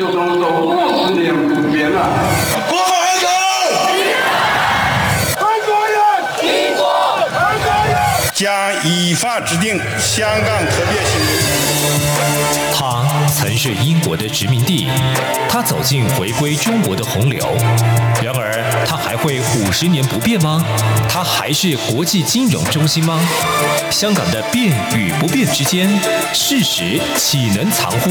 [0.00, 2.08] 就从走过十年不变了。
[8.32, 8.50] 将
[8.82, 11.36] 依法制定香港特别行政。
[12.74, 14.88] 他曾是英国的殖民地，
[15.50, 17.44] 他走进回归中国的洪流。
[18.22, 20.64] 然而，他还会五十年不变吗？
[21.10, 23.20] 他还是国际金融中心吗？
[23.90, 25.86] 香港的变与不变之间，
[26.32, 28.10] 事实岂能藏乎？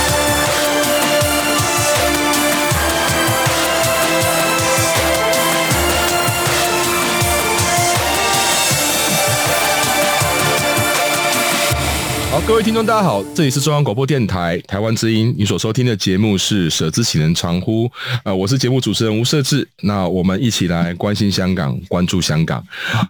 [12.47, 17.89] 各位听众，大家好，这里是中央广播电台台湾之音，你所收听的节目是“舍之岂能常乎”。
[18.25, 22.61] 呃，我是节目主持人吴瑟智，那我们一起来关心香港，关注香港。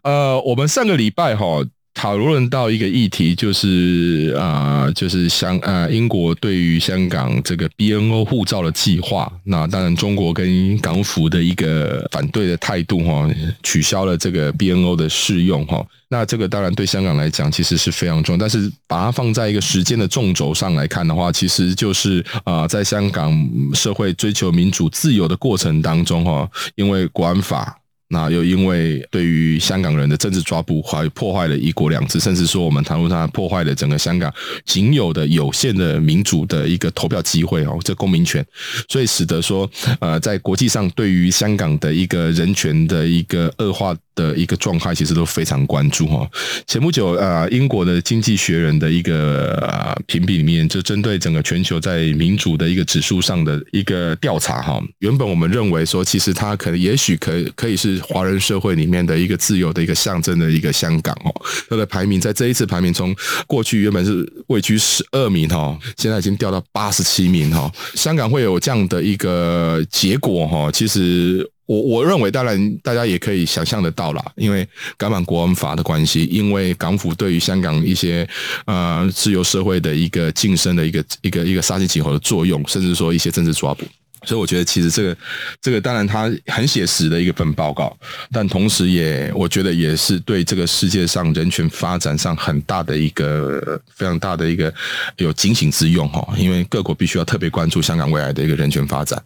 [0.03, 1.63] 呃，我们上个礼拜哈。
[2.01, 13.29] 讨论到一个议题，就是啊、就是香呃英国对于香港这个 BNO 护照的计划，那当然中国跟港府的一个反对的态度哈，
[13.61, 23.31] 取消了这个 BNO 的适用哈，那这个当然对香港来讲其实是非常重要，但是把它放在一个时间的纵轴上来看的话，其实就是啊，在香港
[23.75, 27.77] 社会追求民主自由的过程当中哈，因为国安法。
[28.11, 34.31] 那又因为对于香港人的政治抓捕，还破坏了一国两制，甚至说我们谈论上破坏了整个香港
[34.65, 38.45] 仅有的有限的民主的一个投票机会哦，这公民权，
[38.89, 46.29] 所以使得说呃，在国际上对于香港的一个人权的一个恶化的一个状态，其实都非常关注哈。
[46.67, 54.81] 前不久呃，英国的经济学人的一个呃评比里面，就针对整个全球在民主的一个指数上的一个调查哈。
[54.99, 57.99] 原本我们认为说，其实它可能也许可以可以是。
[58.11, 61.31] 华人社会里面的一个自由的一个象征的一个香港哦，
[61.69, 63.15] 它的排名在这一次排名中
[63.47, 67.71] 过去原本是位居十二名哈，现在已经掉到八十七名哈。
[67.95, 74.67] 香港会有这样的一个结果哈，其实我我认为当然大家也可以想象得到啦，因为
[74.97, 78.27] 港版国安法的关系，因为港府对于香港一些
[78.65, 83.85] 呃自由社会的一个晋升的一个一个一个杀鸡儆猴的作用，甚至说一些政治抓捕。
[84.23, 85.17] 所以我觉得，其实这个
[85.61, 87.95] 这个当然它很写实的一个份报告，
[88.31, 94.73] 但同时也我觉得也是对这个世界上人权发展上很大的一个非常大的一个
[95.17, 99.21] 有警醒之用哈，因为各国必须要特别关注香港未来的一个人权发展。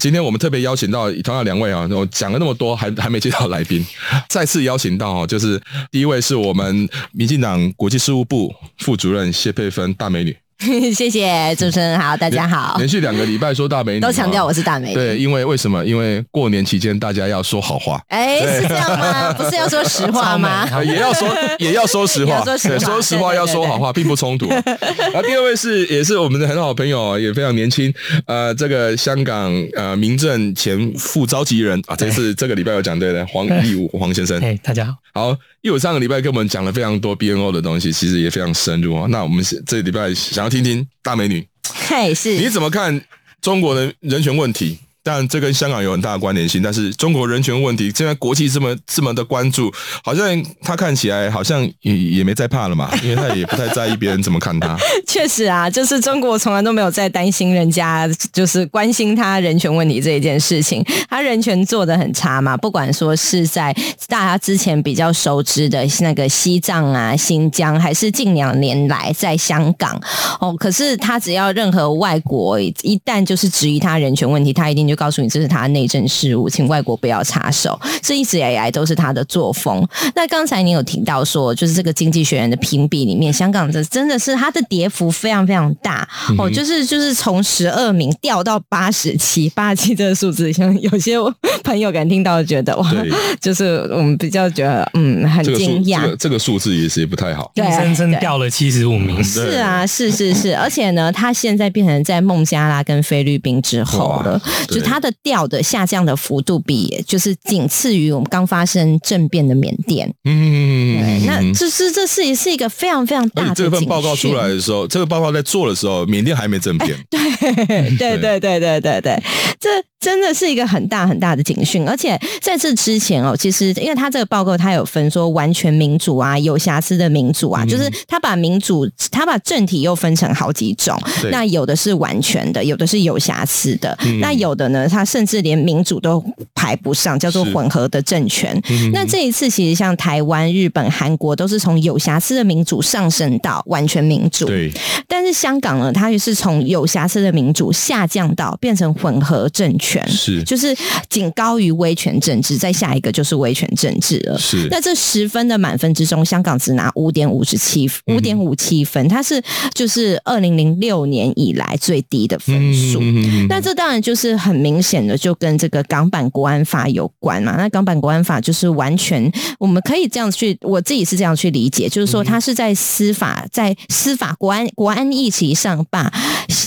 [0.00, 3.86] 今天我们特别邀请到同样两位啊，我讲了那么多，还还没接到来宾，
[4.28, 5.60] 再次邀请到就是
[5.90, 10.36] 第一位是我们民进党国际事务部副主任谢佩芬大美女。
[10.94, 12.76] 谢谢主持人好，大家好。
[12.76, 14.94] 连续两个礼拜说大美女，都强调我是大美女。
[14.94, 15.82] 对，因为为什么？
[15.86, 17.98] 因为过年期间大家要说好话。
[18.08, 19.32] 哎，是这样吗？
[19.38, 20.68] 不是要说实话吗？
[20.84, 21.28] 也要说，
[21.58, 22.44] 也要说实话。
[22.44, 24.48] 说实话，说实话要说好话，并不冲突。
[24.50, 27.90] 然后第二位是，也是我们的很好朋友，也非常年轻。
[28.26, 34.38] 呃，这个香港呃民政前副召集人啊，这次这个礼拜有讲对的黄义武黄先生。
[34.44, 34.94] 哎，大家好。
[35.12, 39.06] 好，义武上个礼拜跟我们讲了非常多 BNO 的东西，其实也非常深入啊。
[39.08, 40.49] 那我们这礼拜想要。
[40.50, 41.46] 听听大美女，
[41.88, 43.02] 嘿，是你怎么看
[43.40, 44.80] 中国的人权问题？
[45.02, 49.72] 但这跟香港有很大的关联性，但是中国人权问题现在国际这么这么的关注，
[50.04, 50.26] 好像
[50.62, 54.76] 他看起来好像也也没在怕了嘛， 因为他也不太在意别人怎么看他。
[55.08, 63.74] 确实啊，就是中国从来都没有在担心人家，就是关心他人权问题这一件事情，他人权做得很差嘛，不管说是在
[64.06, 69.98] 大家之前比较熟知的那个西藏啊、新疆，还是近两年来在香港
[70.40, 74.89] 哦，可是他只要任何外国一旦就是质疑他人权问题，他一定。
[74.90, 77.80] 就告诉你这是他的内政事务，请外国不要插手。
[78.02, 79.86] 这一直以来都是他的作风。
[80.14, 91.16] 那刚才你有提到说，就是这个经济学人的评比里面，香港这真的是它的跌幅非常非常大哦，就是就是从十二名掉到八十七，八十七这个数字，像有些
[91.62, 92.92] 朋友可能听到觉得哇，
[93.40, 99.22] 就是我们比较觉得嗯很惊讶，这个这个数字也是也不太好，对，生生掉了七十五名。
[99.22, 104.40] 是啊，是是是，而且呢，他现在变成在孟加拉跟菲律宾之后了。
[104.80, 110.12] 它的调的下降的幅度比就是仅次于我们刚发生政变的缅甸。
[110.24, 113.54] 嗯，对，那这是这是是一个非常非常大的。
[113.54, 116.96] 这份报告出来的时候，这个报告在做的时候，缅甸还没政变。
[117.10, 119.22] 对对对对对对对。
[119.58, 119.68] 这
[120.00, 121.86] 真的是一个很大很大的警讯。
[121.86, 130.98] 而且在这之前哦，其实因为他这个报告他有分说完全民主啊，有瑕疵的民主啊，嗯、就是他把民主他把政体又分成好几种，
[131.30, 136.22] 那有的是完全的，有的是有瑕疵的，嗯、那有的呢，他甚至连民主都
[136.54, 138.60] 排不上，叫做混合的政权。
[138.92, 144.70] 那这一次其实像台湾、日本、韩国都是从有瑕疵的民主上升到完全民主，对。
[145.06, 150.74] 但是香港呢，它也是从有瑕疵的民主下降到变成混合政权，是，就是
[151.08, 154.38] 仅高于威权政治，再下一个就是威权政治了。
[154.38, 154.68] 是。
[154.70, 159.42] 那这十分的满分之中，香港只拿五点五十七，五点五七分，它是
[159.74, 163.00] 就是二零零六年以来最低的分数。
[163.48, 167.56] 那这当然就是很明显的，就跟这个港版国安法有关嘛。
[167.56, 176.12] 那港版国安法就是完全，我们可以这样去，我自己是这样去理解，就是说它是在司法，在司法国安国安议题上把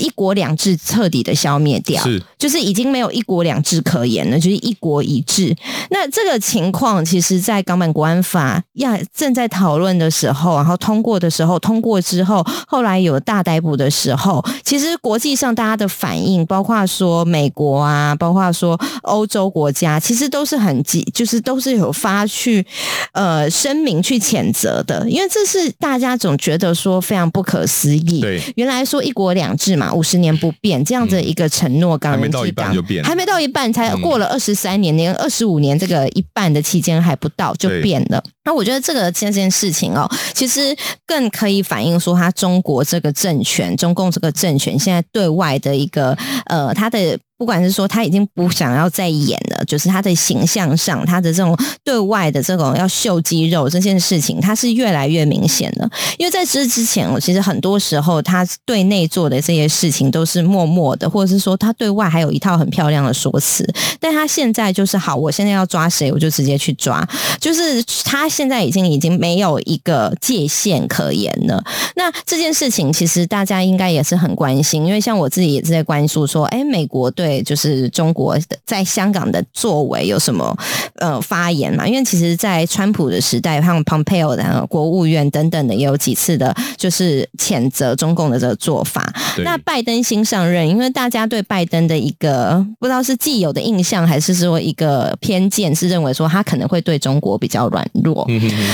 [0.02, 5.56] 一国两制彻底的消灭掉，是，就是已经没有一国两制可言了，就是一国一制。
[5.90, 22.66] 那这个情况，其实，在港版国安法要正在讨论的时候，然后通过的时候，通过之后，后来有大逮捕的时候，其实国际上大家的反应，包括说美国啊，包括说欧洲国家，其实都是很急，就是都是有发去
[23.12, 28.22] 呃声明去谴责的，因为这是大家总觉得说非常不可思议。
[28.22, 38.24] 对，原来说一国两制嘛，五十年不变这样子一个承诺，刚、刚、还没到一半就变，还没到一半才过了二十三年，连二十五年这个一半的期间还不到就变了。
[38.46, 40.76] 那我觉得这个这件事情哦，其实
[41.06, 47.18] 更可以反映说，他中国这个政权，中共这个政权现在对外的一个呃，他的。
[47.38, 55.90] 不管是说他已经不想要再演了，就是他的形象上，他的这种对外的这种要秀肌肉这件事情，他是越来越明显的。
[56.18, 63.68] 因为在这之前，我其实很多时候他对内做的这些事情都是默默的，或者是说他对外还有一套很漂亮的说辞。
[64.00, 67.06] 但他现在就是好，我现在要抓谁，我就直接去抓，
[67.42, 71.62] 就是他现在已经已经没有一个界限可言了。
[71.96, 77.33] 那这件事情其实大家应该也是很关心，因为像我自己也是在关注说，哎，美国对。
[77.42, 80.56] 就是中国在香港的作为有什么
[80.96, 81.88] 呃发言嘛？
[81.88, 89.14] 因为其实，在川普的时代，像 Pompeo 的国务院等等的，也有几次的，就是谴责中共的这个做法。
[89.44, 98.28] 那拜登新上任，因为大家对拜登的一个不知道是既有的印象，还是说一个偏见，是认为说他可能会对中国比较软弱。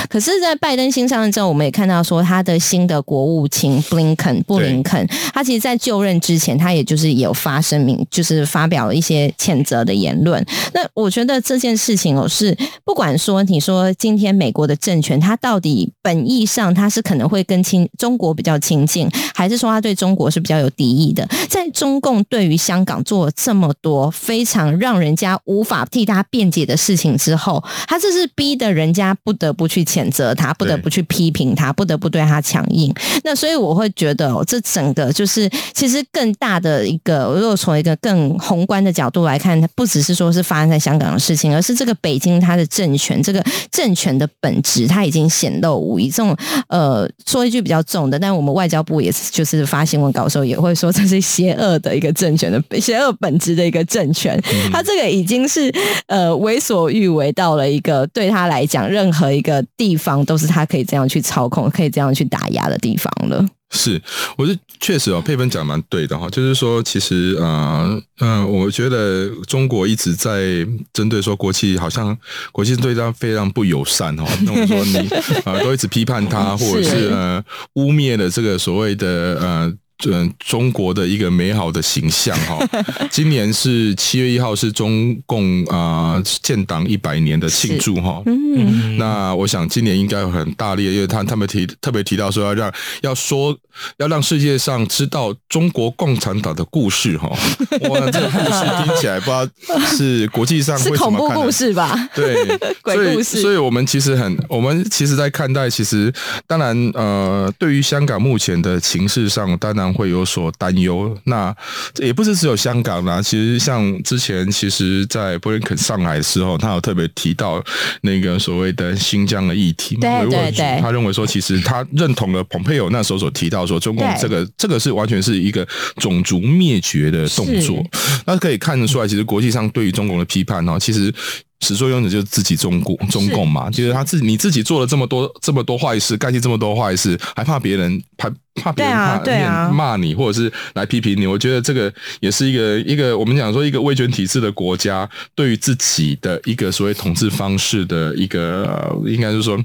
[0.09, 8.38] 可是，在拜登新上任之后，我们也看到说他的新的国务卿布林肯，布林肯，他其实，在就任之前，他也就是有发声明，就是。
[8.45, 10.43] 发表了一些谴责的言论，
[10.73, 21.27] 那我觉得这件事情哦，是不管说你说今天美国的政权，它到底本意上它是可能会跟亲中国比较亲近，还是说它对中国是比较有敌意的？
[21.49, 32.93] 在中共对于香港做了这么多非常让人家无法替他辩解的事情之后，他这是逼得人家不得不去谴责他，不得不去批评他，不得不对他强硬。
[33.23, 46.09] 那所以我会觉得，这整个就是其实更大的一个，如果从一个更宏观的角度来看，它不只是说是发生在香港的事情，而是这个北京它的政权，这个政权的本质，它已经显露无遗。
[46.09, 46.35] 这种
[46.67, 54.39] 呃，说一句比较重的，但我们外交部也是，就是发新闻稿的时候也会说，这是邪恶的一个政权的邪恶本质的一个政权。
[54.71, 55.73] 它这个已经是
[56.07, 63.45] 呃为所欲为到了一个对他来讲，任何一个地方都是他可以这样去操控、可以这样去打压的地方了。
[63.71, 64.01] 是，
[64.37, 67.85] 我是确实哦，佩芬讲蛮对的哈，就是说，其实啊
[68.19, 72.17] 嗯、呃，我觉得中国一直在针对说国企好像
[72.51, 74.97] 国企对他非常不友善哈，那我说你
[75.45, 77.43] 啊、 呃、都一直批判他，或者是呃
[77.75, 79.07] 污蔑了这个所谓的
[79.41, 79.73] 呃。
[80.07, 82.57] 嗯，中国的一个美好的形象哈。
[83.11, 88.23] 今年是七月一号，是中共啊、呃、建党一百年的庆祝哈。
[88.25, 93.53] 嗯，那我想今年应该很大力，因为他他们提特别提到说要让要说
[93.97, 97.27] 要让世界上知道中国共产党的故事哈。
[97.89, 99.45] 哇，这个故事听起来不知道
[99.85, 101.11] 是国际上会怎么看？
[101.11, 102.09] 是恐怖故事吧？
[102.15, 102.45] 对，
[102.81, 103.41] 鬼故事。
[103.41, 106.13] 所以，我们其实很，我们其实在看待，其实
[106.47, 109.88] 当然呃，对于香港目前的情势上，当然。
[109.93, 111.55] 会有所担忧，那
[111.97, 113.21] 也不是只有香港啦。
[113.21, 117.63] 其实像之前，其实，在布林肯上海的时候，他有特别提到
[118.01, 119.95] 那个所谓的新疆的议题。
[119.95, 125.67] 对对对，他认为说，其实他认同了蓬佩奥那时候所提到说，中共这个这个是完全是一个
[125.97, 127.83] 种族灭绝的动作。
[128.25, 131.13] 那可以看得出来，其实国际上对于中国的批判呢，其实。
[131.61, 141.27] 始作俑者就是自己中共中共嘛，就是他自己你自己做了这么多这么多坏事，干尽这么多坏事，还怕别人怕怕别人怕对啊骂你，或者是来批评你？
[141.27, 149.57] 我觉得这个也是一个一个我们讲说一个威权体制的国家对于自己的一个所谓统治方式的一个，呃、应该是说，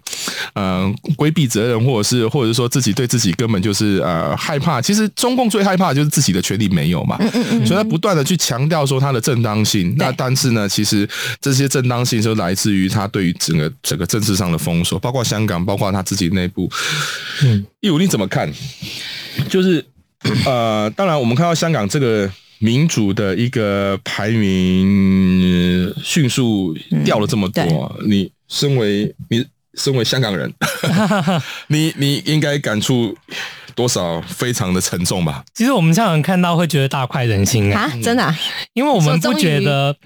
[0.55, 4.83] 嗯、呃，规避责任，或者是或者是说自己对自己根本就是呃害怕。
[4.83, 9.95] 其实中共最害怕的就是自己的权利没有嘛，嗯嗯嗯，所以他不断的去强调说他的正当性。
[9.97, 11.09] 那但是呢，其实
[11.41, 16.71] 这些正当性就来自于他对于整个整个政治上的封锁，包括香港，包括他自己内部。
[17.43, 18.53] 嗯，义武你怎么看？
[19.49, 19.85] 就是
[20.47, 27.63] 呃，当然我们看到香港这个民主的一个排名迅速掉了这么多，
[28.01, 30.53] 嗯、你身为你身为香港人，
[31.69, 33.17] 你你应该感触
[33.75, 35.45] 多少非常的沉重吧？
[35.55, 38.37] 其实我们常常看到会觉得大快人心啊，真的、啊，
[38.73, 39.97] 因为我们不觉得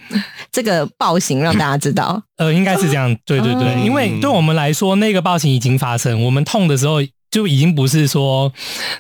[0.51, 6.99] 这个暴行让大家知道，呃，应该是这样，对对对，因为对我们来说，那个暴行已经发生，我们痛的时候。
[7.31, 8.53] 就已经不是说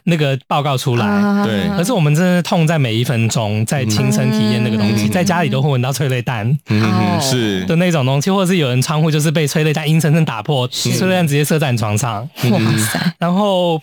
[0.04, 1.06] 那个报告出来，
[1.44, 13.14] 对，而是我们真的痛在每一分钟，在亲身体验那个东西，在家里都会闻到催泪弹，嗯，是的那种东西，或者是有人窗户就是被催泪弹硬生生打破，催泪弹直接射在你床上，哇塞！
[13.18, 13.80] 然后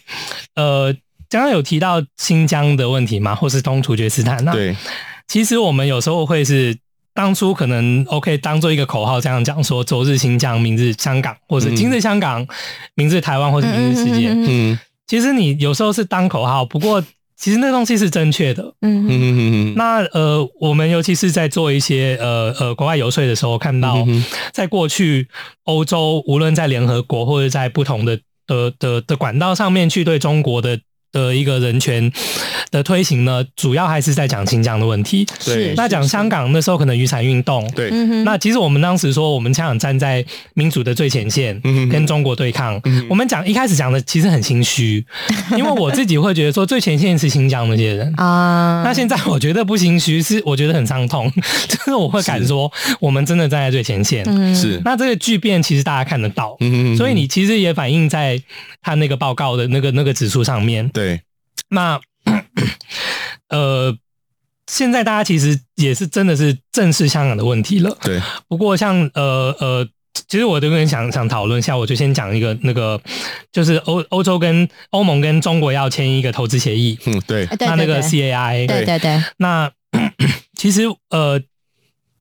[0.56, 0.94] 呃，
[1.30, 4.76] 刚刚有提到新疆的问题嘛，或是东突厥斯坦，那对，
[5.28, 6.78] 其实我们有时候会是。
[7.16, 12.46] 当初可能 OK 当做一个口号这样讲说，昨日新疆，明日香港，或者今日香港，
[12.94, 14.30] 明日台湾，或者明日世界。
[14.32, 17.02] 嗯，其实你有时候是当口号，不过
[17.38, 18.64] 其实那东西是正确的。
[18.82, 19.74] 嗯嗯嗯嗯。
[19.78, 24.06] 那呃，我们尤其是在做一些呃呃国外游说的时候，看到
[24.52, 25.30] 在过去
[25.64, 30.78] 欧洲，无论在联合国或者在不同的的的的管道上面去对中国的。
[31.16, 32.12] 的一个人权
[32.72, 35.26] 的推行呢，主要还是在讲新疆的问题。
[35.46, 37.66] 对，那讲香港那时候可能雨伞运动。
[37.74, 37.90] 对，
[38.26, 40.24] 那其实我们当时说，我们香港站在
[40.56, 42.82] 民主的最前线，跟中国对抗。
[43.10, 45.06] 我们讲一开始讲的其实很心虚，
[45.58, 48.84] 因为我自己会觉得说最前线是新疆那些人啊。
[48.84, 51.32] 那现在我觉得不心虚，是我觉得很伤痛，
[51.70, 52.70] 就是我会敢说，
[53.00, 54.26] 我们真的站在最前线。
[54.54, 56.58] 是，那这个巨变其实大家看得到，
[56.98, 58.38] 所以你其实也反映在
[58.82, 60.86] 他那个报告的那个那个指数上面。
[60.90, 61.05] 对。
[61.06, 61.22] 对，
[61.70, 62.00] 那
[63.50, 63.96] 呃，
[64.68, 67.98] 现在大家其实也是真的是正视香港的问题了。
[68.02, 69.88] 对，不过像呃呃，
[70.28, 73.00] 其实我这边想想讨论一下，我就先讲一个那个，
[73.52, 76.98] 就是欧欧洲跟欧盟跟中国要签一个投资协议。
[77.06, 79.72] 嗯，对，那那个 CAI，对对对，那
[80.58, 81.42] 其实呃，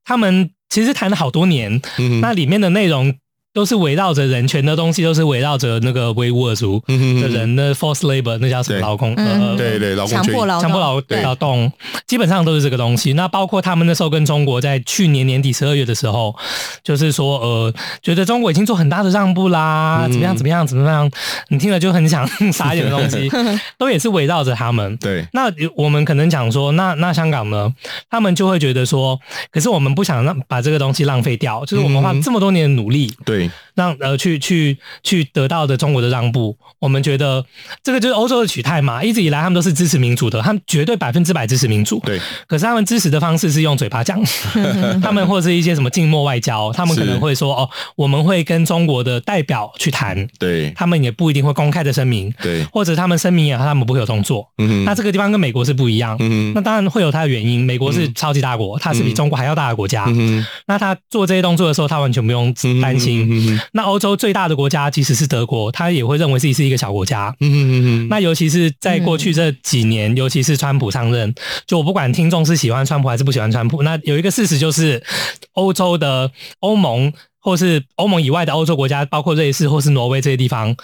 [0.05, 3.15] 他们其实谈了好多年，嗯，那里面的内容。
[3.55, 9.15] 都是围绕着人权的东西，都是围绕着那个维吾尔族的人的 forced labor，那叫什么劳工？
[9.15, 11.73] 呃，对对，劳工强迫劳强迫劳劳动，
[12.05, 13.13] 基本上都是这个东西。
[13.13, 16.35] 那包括他们那时候跟中国在去年年底十二月的时候，
[16.83, 21.09] 就是说呃，觉得中国已经做很大的让步啦，怎么样怎么样怎么样？
[21.51, 23.31] 你听了就很想撒一点的东西，
[23.79, 24.97] 都也是围绕着他们。
[24.97, 27.73] 对，那我们可能讲说，那那香港呢？
[28.11, 29.17] 他们就会觉得说，
[29.53, 33.44] 可是我们不想让把这个东西浪费掉，就是我们花这么多年的努力，对。
[33.45, 33.55] agree.
[33.75, 37.45] 让呃去去去得到的中国的让步，我们觉得
[37.83, 39.03] 这个就是欧洲的取态嘛。
[39.03, 42.01] 一直以来他们都是支持民主的，他们绝对百分之百支持民主。
[42.05, 44.23] 对，可是他们支持的方式是用嘴巴讲，
[45.03, 50.27] 他们或者是一些什么静默外交，他们可能会说哦，我们会跟中国的代表去谈。
[50.39, 52.33] 对，他们也不一定会公开的声明。
[52.41, 54.49] 对，或者他们声明也好，他们不会有动作。
[54.59, 56.17] 嗯，那这个地方跟美国是不一样。
[56.21, 57.65] 嗯，那当然会有它的原因。
[57.65, 60.05] 美国是超级大国，它是比中国还要大的国家。
[60.09, 62.53] 嗯，那他做这些动作的时候，他完全不用
[62.83, 63.27] 担心。
[63.31, 67.35] 嗯，那欧洲最大的国家即使是德国，他也会认为自己是一个小国家。
[67.41, 68.09] 嗯嗯嗯。
[68.09, 71.35] 那尤其是在过去这几年，尤其是川普上任，
[71.67, 75.03] 就我不管听众是喜欢川普还是不喜欢川普，那有一个事实就是，
[75.53, 76.31] 欧洲的
[76.61, 80.75] 欧盟或是欧盟以外的欧洲国家，包括瑞士或是挪威这些地方，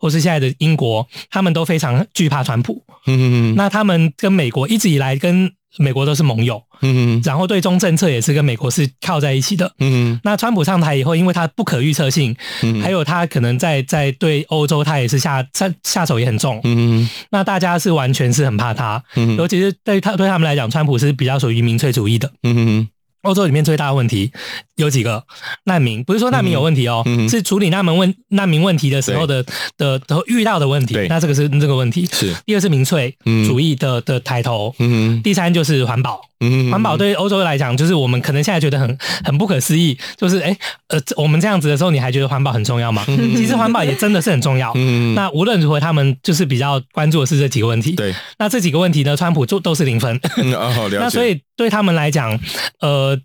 [0.00, 2.82] 或是现在的英国，他们都非常惧怕川普。
[3.06, 3.54] 嗯嗯嗯。
[3.54, 22.88] 那他们跟美国一直以来跟美国都是盟友，嗯，然后对中政策也是跟美国是靠在一起的，嗯，那川普上台以后，因为他不可预测性，嗯，还有他可能在在对欧洲，他也是下下下手也很重，嗯，那大家是完全是很怕他，嗯，尤其是对他对他们来讲，川普是比较属于民粹主义的，嗯。
[23.22, 24.32] 欧洲里面最大的问题
[24.76, 25.24] 有几个
[25.64, 29.44] 难民，不是说难民有问题哦，嗯嗯、是处理难民问难民问题的时候的
[29.76, 30.94] 的的遇到的问题。
[31.08, 32.06] 那这个是这个问题。
[32.06, 34.74] 是第二是民粹主义的的抬头。
[34.78, 36.29] 嗯嗯、第三就是环保。
[36.40, 40.56] 嗯，环保对欧洲来讲，就是我们可能现在觉得很 很不可思议，就是哎，
[40.88, 43.04] 呃，我们这样子的时候，你还觉得环保很重要吗？
[43.06, 44.72] 其实环保也真的是很重要。
[44.74, 47.92] 嗯，那无论如何，他们就是比较关注的是这几个问题。
[47.92, 50.20] 对，那这几个问题呢，川普就都是零分。
[50.98, 52.38] 那所以对他们来讲，
[52.80, 53.18] 呃。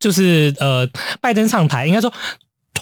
[0.00, 0.86] 就是呃，
[1.22, 2.12] 拜登上台，应该说。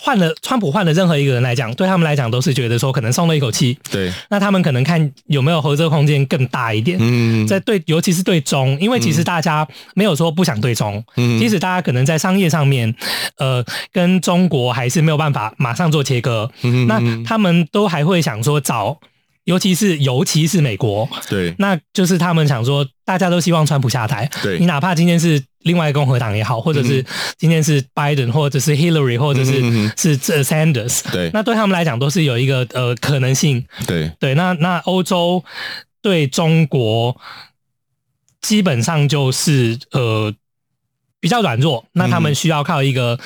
[0.05, 3.79] 换了川普换了任何一个人来讲，对他们来讲都是觉得说可能松了一口气。
[3.89, 6.99] 对，那他们可能看有没有合作空间更大一点。
[7.01, 12.93] 嗯，在对，尤其是对中，因为其实大家没有说不想对中，嗯，即使大家可能在商业上面，
[13.37, 16.51] 呃，跟中国还是没有办法马上做切割。
[16.63, 18.99] 嗯，那他们都还会想说找。
[19.45, 24.31] 尤其是尤其是美国，对，那就是他们想说，大家都希望川普下台。
[24.41, 27.05] 对，你哪怕今天是另外共和党也好，或者是
[27.39, 29.61] 今天是拜登，或者是 Hillary，或者是
[29.97, 33.65] 是这 Sanders，对，那对他们来讲都是有一个呃可能性。
[33.87, 34.11] 对。
[34.19, 35.45] 对，那那欧洲
[36.01, 37.17] 对中国
[38.41, 40.35] 基本上就是呃。
[41.23, 43.17] 比较软弱，那他们需要靠一个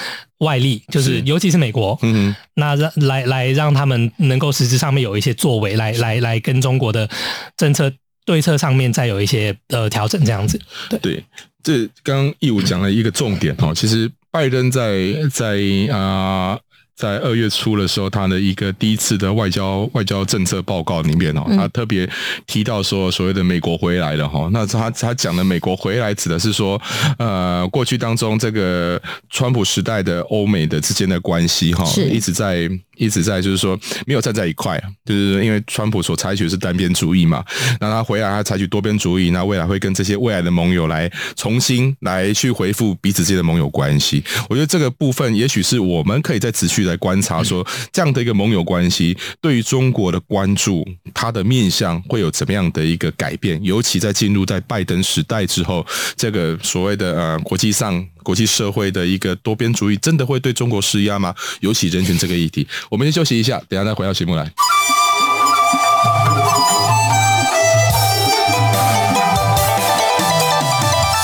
[0.41, 7.09] 外力，嗯、就是尤其是美国，嗯，那让来来让他们能够实质上面有一些作为，来来来跟中国的
[7.57, 7.91] 政策
[8.27, 10.61] 对策上面再有一些呃调整，这样子。
[10.91, 11.25] 对，对，
[11.63, 15.57] 这刚刚义武讲了一个重点哈，其实拜登在在
[15.91, 16.53] 啊。
[16.53, 16.61] 呃
[16.97, 22.09] 在二月初的时候，他的一个第一次的外交外交政策报告里面哦，他特别
[22.47, 24.49] 提到说，所谓的美国回来了哈。
[24.51, 26.81] 那他他讲的美国回来，指的是说，
[27.19, 32.67] 呃，过去当中这个川普时代的欧美的之间的关系哈，一直在。
[32.97, 37.45] 一直在就是说没有站在一块，就是因为川普所采取的是单边主义嘛，
[37.81, 44.23] 那他回来他采取多边主义，那未来会跟这些未来的盟友来重新来去回复彼此之间的盟友关系。
[44.49, 55.87] 我觉得这个部分也许是我们可以再持续来观察，说这样的一个盟友关系对于中国的关注，它的面向会有怎么样的一个改变，尤其在进入在拜登时代之后，
[56.17, 58.07] 这个所谓的呃国际上。
[58.27, 61.33] 国际社会的一个多边主义，真的会对中国施压吗？
[61.61, 64.43] 尤其人权这个议题，我们先休息一下，等下再回到节目来。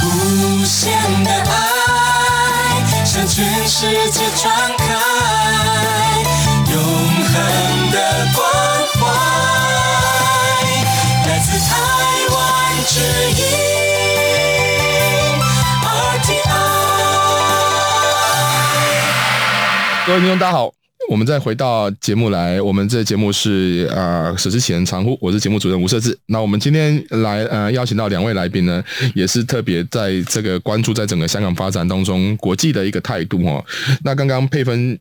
[0.05, 0.93] 无限
[1.25, 4.52] 的爱向全世界传
[20.05, 20.73] 各位听众，大家好，
[21.09, 22.61] 我们再回到节目来。
[22.61, 26.19] 我们这节目是啊，舍之启人长呼，我是节目主任吴设志。
[26.27, 28.83] 那我们今天来呃邀请到两位来宾呢，
[29.15, 33.65] 也是特别在这个关注在整个香港发展当中国际的一个态度哦。
[34.03, 34.99] 那刚刚佩芬。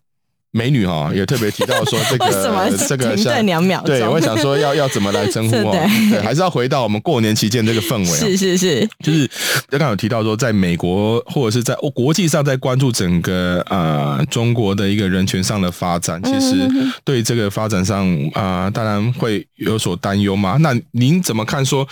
[0.51, 8.05] 美女哈 也特别提到说这个这个像两秒对，我想说要要怎么来称呼 哦，对，还是要回到我们过年期间这个氛围。
[8.19, 9.29] 是是是，就是
[9.69, 16.69] 刚刚有提到说，在美国或者是在国际上在关注整个呃中国的一个人权上的发展，其实
[17.03, 20.57] 对这个发展上啊、呃，当然会有所担忧嘛。
[20.59, 21.87] 那您怎么看说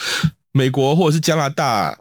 [0.52, 1.98] 美国或者是加拿大？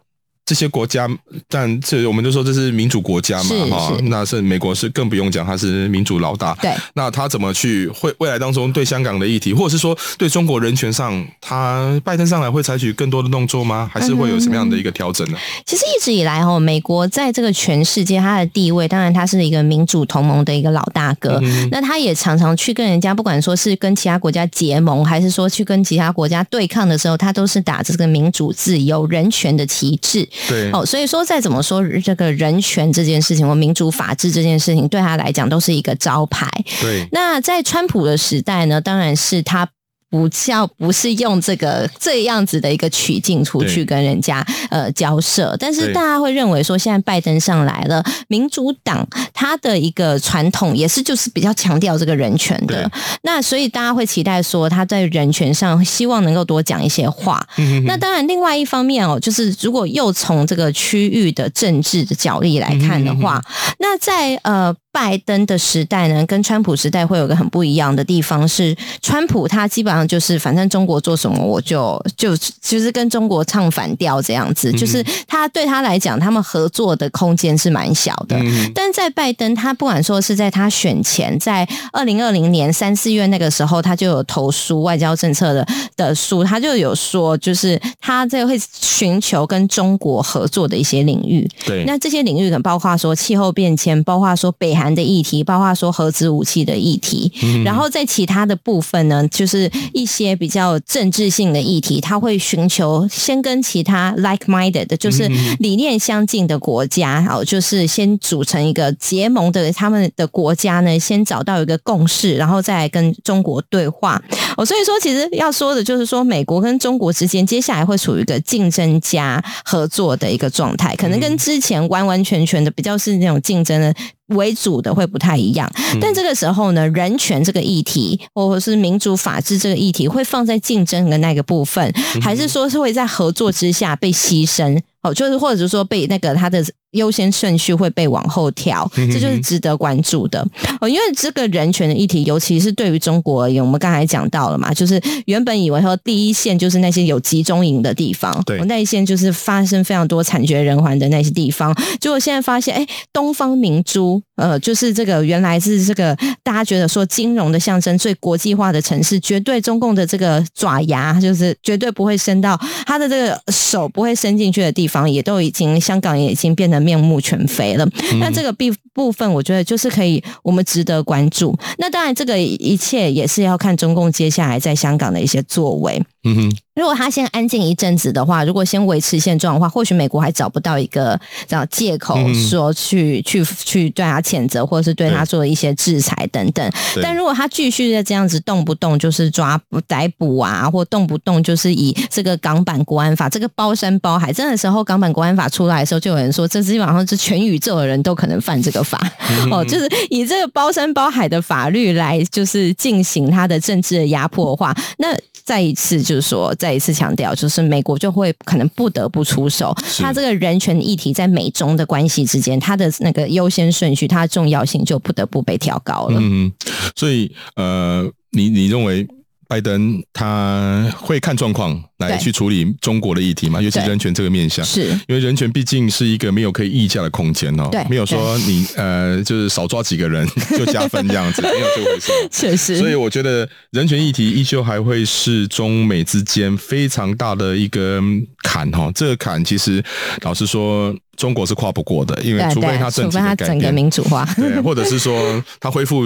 [0.49, 1.07] 这些国家，
[1.47, 6.55] 但这我们就说这是民主国家嘛，哈，那是美国是更不用讲，他是民主老大。
[6.55, 13.91] 对，那他怎么去会未来当中对香港的议题，或者是说对中国人权上，他拜登上来会采取更多的动作吗？
[13.93, 15.37] 还是会有什么样的一个调整呢？
[15.67, 21.39] 其实一直以来，哈，美国在这个全世界它的地位，当然它是一个民主同盟的一个老大哥。
[21.43, 30.27] 嗯、那他也常常去跟人家，不管说是跟其他国家结盟，还是说去跟其他国家对抗的时候，他都是打着这个民主、自由、人权的旗帜。
[30.47, 36.47] 对，哦，所以说再怎么说这个人权这件事情或民主法治这件事情，对他来讲都是一个招牌。
[36.81, 39.69] 对，那在川普的时代呢，当然是他。
[40.11, 52.91] 不叫不是用这个这样子的一个曲径出去跟人家呃交涉，但是大家会认为说，现在拜登上来了，民主党他的一个传统也是就是比较强调这个人权的，
[53.23, 57.47] 那所以大家会期待说他在人权上希望能够多讲一些话。
[57.87, 63.43] 那当然，另外一方面哦，就是如果又从这个区域的政治的角力来看的话，
[63.79, 64.75] 那在呃。
[64.91, 78.37] 拜登的时代呢，跟川普时代会有个很不一样的地方是，川普他基本上就是反正中国做什么我就就就是跟中国唱反调这样子，就是他对他来讲，他们合作的空间是蛮小的。
[78.75, 85.65] 但在拜登，他不管说是在他选前，在二零二零年三四月那个时候，他就有投书外交政策的
[85.97, 91.49] 的书，他就有说，就是他这个会寻求跟中国合作的一些领域。
[91.65, 94.88] 对，那这些领域可能包括说气候变迁，包括说北韩。
[94.89, 114.23] 南的议题，包括说核子武器的议题，嗯、然后在其他的部分呢，就是一些比较政治性的议题，他会寻求先跟其他 like-minded 的，就是理念相近的国家，好，就是先组成一个结盟的他们的国家呢，先找到一个共识，然后再来跟中国对话。
[114.57, 123.95] 哦，所以说其实要说的就是说，美国跟中国之间接下来会处于一个竞争加合作的一个状态，可能跟之前完完全全的比较是那种竞争的。
[124.29, 134.81] 为主的会不太一样，但这个时候呢，人权这个议题，或者是民主法治这个议题，会放在竞争的那个部分，还是说是会在合作之下被牺牲？
[135.03, 140.47] 哦，就是或者是说被那个他的优先顺序会被往后调，这就是值得关注的
[140.81, 140.89] 哦。
[140.89, 165.09] 因为这个人权的议题，尤其是对于中国而言，我们刚才讲到了嘛，就是原本以为说第一线就是那些有集中营的地方，对，那一线就是发生非常多惨绝人寰的那些地方，结果现在发现，哎，东方明珠，呃，就是这个原来是这个大家觉得说金融的象征、最国际化的城市，绝对中共的这个爪牙就是绝对不会伸到他的这个手不会伸进去的地方。
[165.09, 167.89] 也都已经，香港也已经变得面目全非了。
[168.21, 171.57] 那这个部部分，我觉得就是可以，我们值得关注。
[171.79, 176.01] 那当然，这个一切也是要看中共接下来在香港的一些作为。
[176.25, 176.57] 嗯哼。
[176.75, 186.71] 如果他先安静一阵子的话，如果先维持现状的话，或许美国还找不到一个这样借口说去、嗯、去去对他谴责，或者是对他做一些制裁等等。
[187.03, 199.01] 但如果他继续在这样子动不动就是抓捕逮捕啊，或动不动就是以这个港版国安法这个包山包海，真的时候港版国安法出来的时候，就有人说这基本上是全宇宙的人都可能犯这个法、
[199.31, 205.09] 嗯、哦，就是以这个包山包海的法律来就是进行他的政治的压迫的话，那。
[205.49, 209.75] 再一次就是说，再一次强调，就是美国就会可能不得不出手。
[209.97, 216.21] 它这个人权议题在美中的关系之间，它的那个优先顺序，它的重要性就不得不被调高了。
[216.21, 216.53] 嗯，
[216.95, 219.09] 所以呃，你你认为？
[219.49, 223.63] 拜登他会看状况来去处理中国的议题嘛？
[223.63, 227.67] 尤其人权这个面向，是因为人权毕竟是一个没有可以议价的空间哦。
[227.73, 232.13] 对，没有说你呃，就是少抓几个人 就加分这样子， 没有这回事。
[232.31, 238.03] 确实，所以我觉得人权议题依旧还会是中美之间非常大的一个
[238.43, 238.93] 坎哈。
[238.95, 239.83] 这个坎其实
[240.21, 246.05] 老实说，中国是跨不过的，因为除非他政体的改变，整个民主化，对，或者是说他恢复。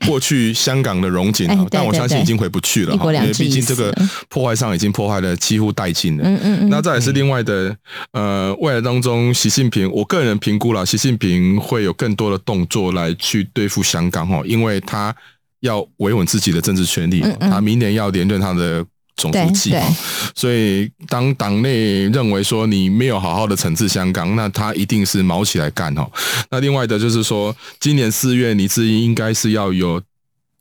[0.06, 3.94] 过去香港的荣景，但我相信已经回不去了，因为毕竟这个
[4.28, 6.24] 破坏上已经破坏的几乎殆尽了。
[6.24, 6.68] 嗯嗯嗯。
[6.70, 7.76] 那再来是另外的，
[8.12, 15.14] 呃，未来当中，习近平，我个人评估了，习近平会有更多的动作来去对付香港哦，因为他
[15.60, 18.84] 要维稳自己的政治权利，他明年要连任他的。
[19.20, 19.74] 总书记，
[20.34, 26.10] 所以当党内认为说你没有好好的惩治香港，那他一定是卯起来干哦。
[26.50, 30.00] 那另外的就是说，今年四月李志英应该是要有。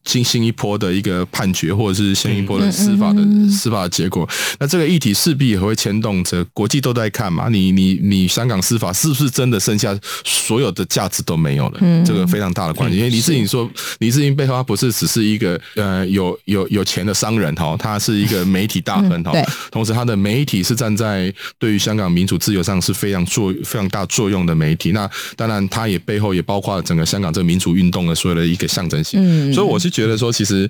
[0.06, 4.28] 新新一波的一个判决，或者是新一波的司法的司法的结果，
[4.60, 7.50] 那这个议题势必也会牵动着国际都在看嘛。
[7.50, 11.80] 你你你香港司法是不是真的剩下所有的价值都没有了？
[12.06, 12.98] 这个非常大的关系。
[12.98, 19.34] 因为李志颖说，李志颖背后他不是只是一个呃有有有钱的商人哈，他是一个媒体大亨哈。
[19.70, 24.92] 同时，他的媒体是站在对于香港民主自由上是非常作非常大作用的媒体。
[24.94, 29.54] 那当然，他也背后也包括了整个香港这个民主运动的所有的一个象征性。
[29.54, 29.89] 所以我是。
[29.90, 30.70] 觉得说，其实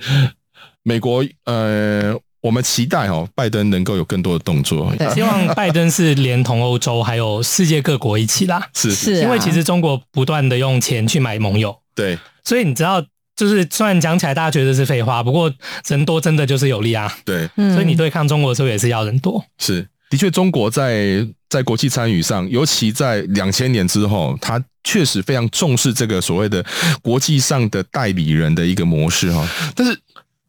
[0.83, 4.93] 美国呃，我们期待哦，拜登能够有更多的动作。
[5.13, 8.67] 希望拜登是连同欧洲还有世界各国一起啦。
[8.73, 11.77] 是是，因为其实中国不断的用钱去买盟友。
[11.93, 13.03] 对，所以你知道，
[13.35, 15.53] 就是虽然讲起来大家觉得是废话，不过
[15.87, 17.11] 人多真的就是有利啊。
[17.25, 19.43] 对，所以你对抗中国的时候也是要人多。
[19.57, 24.63] 是，的确，中国在在国际参与上，尤其在两千年之后，他。
[24.89, 26.65] 确实非常重视这个所谓的
[27.03, 29.95] 国际上的代理人的一个模式哈，但是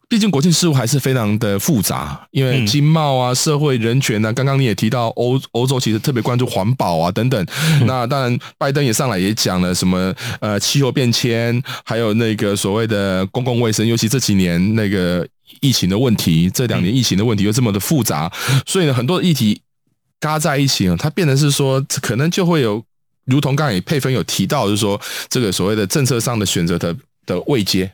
[0.08, 7.46] 毕竟国际事务还是非常的复杂，因为经贸啊、社会人权啊，刚刚你也提到欧欧洲其实特别关注环保啊等等。
[7.84, 15.28] 那当然，拜登也上来也讲了什么呃气候变迁，还有那个所谓的公共卫生，尤其这几年那个
[15.60, 18.32] 疫情的问题，这两年疫情的问题又这么的复杂，
[18.64, 19.60] 所以呢很多议题
[20.18, 22.82] 嘎在一起啊，它变成是说可能就会有。
[23.26, 27.92] 如同刚才佩芬有提到，就是说这个所谓的政策上的选择的的位阶，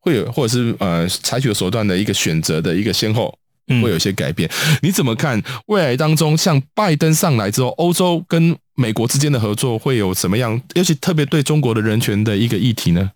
[0.00, 3.36] 会有或者是呃采取的手段的一个选择的一个先后，
[3.82, 4.48] 会有一些改变。
[4.48, 10.60] 嗯、你怎么看未来当中，像拜登上来之后，欧洲跟美国之间的合作会有什么样？
[10.74, 13.10] 尤其特别对中国的人权的一个议题呢？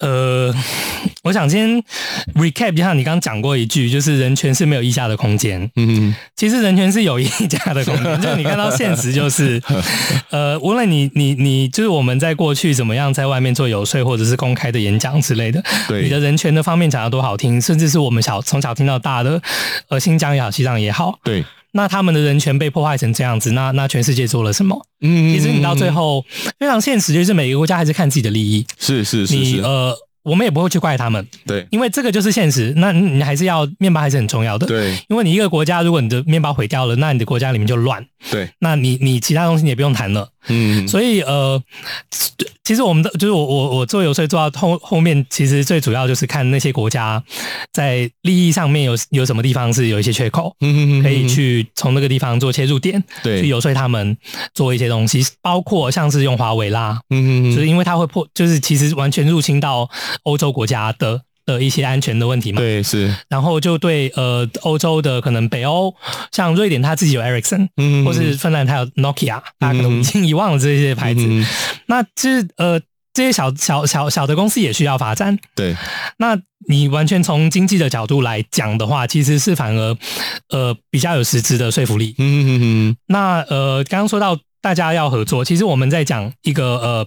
[0.00, 0.54] 呃。
[1.24, 1.82] 我想先
[2.34, 5.70] recap 一下，你刚刚讲过一句，就是人权是没有溢价的空间。
[5.76, 9.60] 嗯，其实人权是有溢价的空间， 就是你看到现实就是，
[10.28, 19.40] 呃，无论你你你，就是我们在过去怎么样在外面做游说或者是公开的演讲之类的，对你的人权的方面讲的多好听，甚至是我们小从小听到大的，
[19.88, 21.42] 呃，新疆也好，西藏也好，对，
[21.74, 24.86] 那他们的人权被破坏成这样子，那那全世界做了什么？
[25.02, 26.24] 嗯，其实你到最后
[26.58, 28.66] 非常现实，就是每个国家还是看自己的利益。
[28.78, 29.94] 是是是，你呃。
[30.24, 32.72] 我们也不会去怪他们，对，因为这个就是现实。
[32.78, 41.62] 那你还是要面包还是很重要的，对，因为你一个国家，如果你的面包毁掉了，那你的国家里面就乱，对，那你你其他东西你也不用谈了，嗯，所以呃。
[42.64, 47.22] 其实我们的就是我我我做游说做到后后面，其实最主要就是看那些国家
[47.72, 54.16] 在利益上面有有什么地方是有一些缺口，嗯，可以去从那个地方做切入点，对，去游说他们
[54.54, 59.90] 做一些东西，包括像是用华为啦，嗯嗯，就是因为它会破，就是其实完全入侵到
[60.22, 65.94] 欧洲国家的的一些安全的问题嘛，对，是，然后就对呃欧洲的可能北欧，
[66.32, 71.46] 像瑞典它自己有 Ericsson，嗯，或是芬兰它有 Nokia，大家可能已经遗忘了这些牌子，嗯、
[71.86, 72.80] 那其实呃
[73.12, 75.76] 这些小小小小的公司也需要发展，对，
[76.16, 79.96] 那你完全从经济的角度来讲的话，其实是反而
[80.48, 87.06] 呃比较有实质的说服力，嗯嗯嗯，那呃刚刚说到大家要合作，其实我们在讲一个呃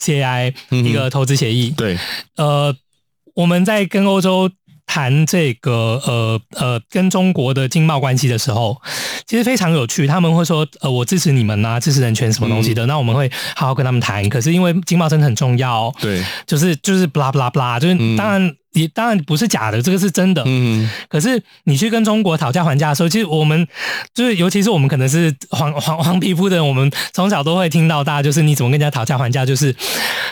[0.00, 1.98] CAI 一个投资协议，对，
[2.36, 2.74] 呃。
[3.34, 4.50] 我们在跟欧洲
[4.86, 8.80] 谈这个呃呃跟中国的经贸关系的时候，
[9.26, 10.06] 其实非常有趣。
[10.06, 12.86] 他们会说呃我支持你们呐、啊，支持人权什么东西的。
[12.86, 14.28] 嗯、那我们会好好跟他们谈。
[14.28, 18.56] 可是因为经贸真的很重要，对，就是就是布拉布拉布拉，就是当然。
[18.74, 20.42] 嗯也当然不是假的，这个是真的。
[20.46, 23.66] 嗯，可是你去跟中国讨价还价的时候，其实我们
[24.12, 29.74] 就是，尤其是我们可能是黄黄黄皮肤的人，我们从小都会听到大，就是你怎么跟人家讨价还价，就是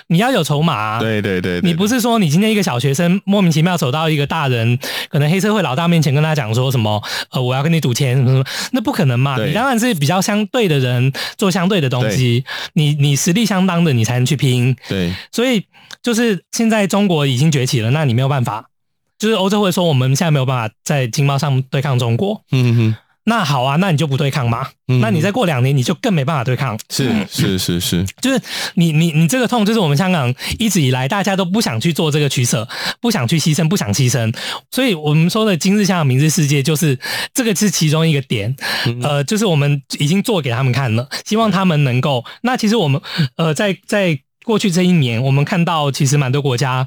[0.09, 1.00] 你要有筹码啊。
[1.00, 4.78] 对对对，你不是说你今天一个小学生莫名其妙走到一个大人，
[5.09, 7.00] 可能黑社会老大面前跟他讲说什么，
[7.31, 9.37] 呃，我要跟你赌钱什么什么，那不可能嘛。
[9.44, 14.74] 你当然是比较相对的人做相对的东西，你你实力相当的，你才能去拼。
[14.88, 15.64] 对，所以。
[16.02, 18.71] 就是现在中国已经崛起了，那你没有办法。
[19.18, 22.42] 就是欧洲会说，我们现在没有办法在经贸上对抗中国。
[22.51, 24.66] 嗯哼，那好啊，那你就不对抗嘛。
[24.88, 26.77] 嗯，那你再过两年，你就更没办法对抗。
[26.90, 28.42] 是是是是，就是
[28.75, 32.66] 你你你这个痛，就是我们香港一直以来大家都不想去做这个取舍，
[33.01, 34.35] 不想去牺牲，不想牺牲。
[34.73, 36.99] 所以我们说的今日香港，明日世界，就是
[37.33, 38.57] 这个是其中一个点。
[39.03, 42.25] 呃，就是我们已经做给他们看了，希望他们能够。
[42.42, 43.01] 那其实我们
[43.37, 44.18] 呃在在。
[44.44, 46.87] 过去这一年，我们看到其实蛮多国家，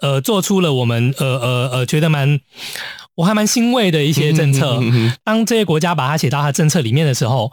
[0.00, 2.40] 呃，做出了我们呃呃呃觉得蛮
[3.14, 4.80] 我还蛮欣慰的一些政策。
[5.24, 7.52] 当这些国家把它写到它政策里面的时候，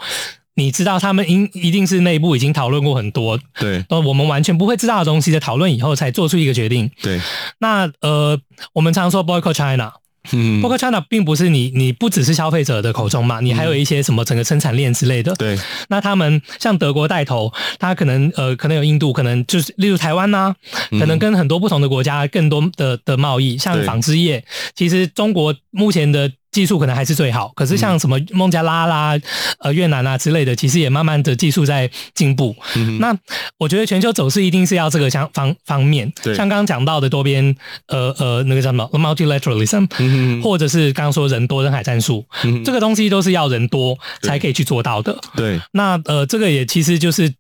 [0.55, 6.91] 你知道他们应一定是内部已经讨论过很多，对，呃我们完全不会知道的东西在讨论以后才做出一个决定。
[7.01, 7.19] 对，
[7.59, 8.39] 那呃，
[8.73, 9.93] 我们常说 boycott China。
[10.31, 15.33] 嗯，boycott China 并不是你，你不只是消费者的口中嘛，你还有一些什么整个生产链之类的。
[15.35, 15.59] 对，
[15.89, 20.55] 那他们像德国带头，他可能呃，可能有印度，可能就是例如台湾呐、啊，
[20.91, 26.31] 可能跟很多不同的国家更多的的贸易，像纺织业，其实中国目前的。
[26.53, 29.19] 技术可能还是最好，可是像什么孟加拉啦、
[29.59, 32.55] 呃越南啊之类的，其实也慢慢的技术在进步。
[32.75, 33.13] 嗯、那
[33.57, 37.55] 我觉得全球走势一定是要这个相方方面，对像刚刚讲到的多边
[37.87, 45.19] 呃呃那个叫什么 multilateralism，、嗯、或者是刚刚说人多人海战术，嗯、这个东西都是要人多才可以去做到的。
[45.35, 47.33] 对，那呃这个也其实就是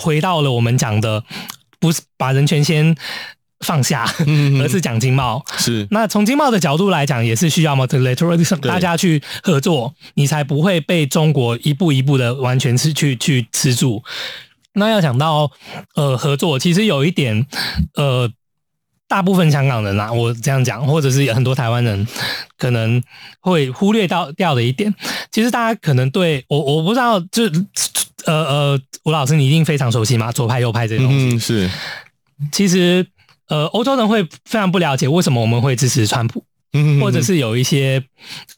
[0.00, 1.22] 回到了我们讲的，
[1.78, 2.96] 不是把人权先。
[3.60, 4.04] 放下，
[4.60, 5.44] 而是讲经贸。
[5.58, 14.02] 是那从经贸的角度来讲，也是需要 multilateralism，大家去合作，你才不会被中国一步一步的完全是去去吃住。
[14.72, 15.50] 那要讲到
[15.94, 17.46] 呃合作，其实有一点
[17.94, 18.30] 呃，
[19.06, 22.06] 大部分香港人啊，我这样讲，或者是很多台湾人
[22.56, 23.02] 可能
[23.40, 24.94] 会忽略到掉的一点，
[25.30, 27.44] 其实大家可能对我我不知道，就
[28.24, 31.70] 呃呃，吴老师你一定非常熟悉嘛，左派右派这些东西、嗯、是，
[32.50, 33.06] 其实。
[33.50, 38.02] 呃，欧洲人会非常不了解为什么我们会支持川普，嗯、或者是有一些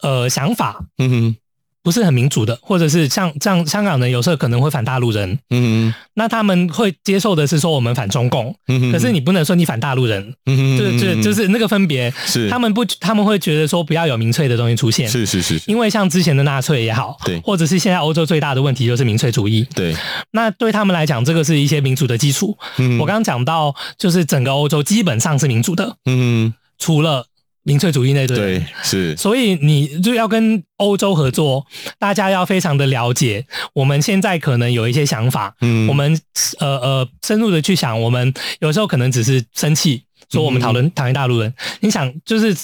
[0.01, 1.35] 呃想法，嗯哼。
[1.83, 12.49] 不是很民主的，或者是像像香港人有时候可能会反大陆人，嗯哼，那他们会接受的是说我们反中共，嗯哼，可是你不能说你反大陆人，嗯哼，就就就是那个分别，是。
[12.49, 19.93] 他们不他们会觉得说不要有民粹的东西出现，是是是，因为像之前的纳粹也好，对，或者是现在欧洲最大的问题就是民粹主义，对，
[20.31, 27.25] 那对他们来讲，这个是一些民主的基础，嗯，我刚刚讲到就是整个欧洲基本上是民主的，嗯，除了。
[27.63, 31.65] 民粹主义那对，对是，所以你就要跟欧洲合作，
[31.97, 36.19] 大家要非常的了解，我们现在可能有一些想法，嗯，我们
[36.59, 40.03] 呃呃深入的去想，我们有时候可能只是生气。
[40.29, 42.55] 说我们讨论讨厌大陆人，你想就是。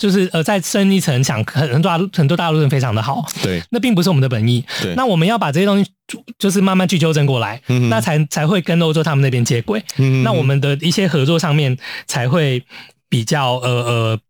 [0.00, 5.90] 就是呃，再深一层想，很很多大陆很多大陆人非常的好，对，那并不是我们的本意，对，那我们要把这些东西
[6.38, 12.64] 就是慢慢去纠正过来，嗯，那才才会跟欧洲他们那边接轨，嗯，那我们的一些合作上面才会
[13.10, 14.20] 比较呃呃，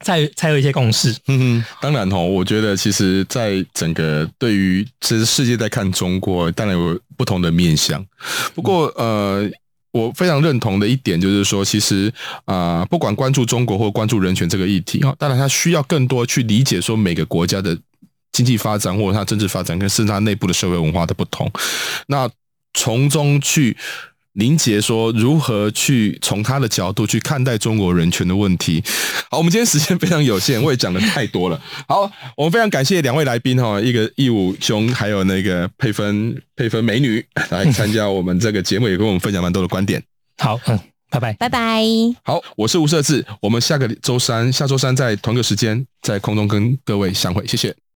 [0.00, 8.02] 才才有一些共识，嗯哼，当然哦，我觉得其实在整个对于其实世界在看中国，当然有不同的面向，
[8.54, 9.50] 不过呃。
[9.94, 12.10] 我非常认同的一点就是说，其实
[12.46, 17.78] 啊、呃，不管关注中国或关注人权这个议题啊，当然它需要更多去理解说每个国家的
[18.32, 21.46] 经济发展或者它政治发展，跟甚至它内部的社会文化的不同，
[22.06, 22.26] 那
[22.72, 23.76] 从中去。
[24.34, 28.82] 林杰说：“如何去从他的角度去看待中国人权的问题？”
[29.30, 31.60] 好，我们今天时间非常有限，我也讲的太多了。
[31.86, 40.02] 好，我们非常感谢两位来宾哈，一个义武兄，还有那个佩芬佩芬美女来参加我们这个节目，也跟我们分享蛮多的观点。
[40.38, 40.78] 好，嗯，
[41.10, 41.84] 拜拜，拜拜。
[42.24, 47.74] 好，我是吴设志，我们下个周三，下周三在同一个时间在空中跟各位相会，谢谢。